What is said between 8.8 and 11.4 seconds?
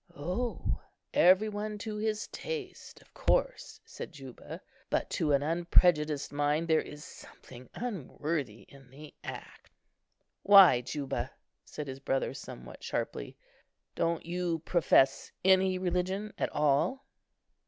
the act." "Why, Juba?"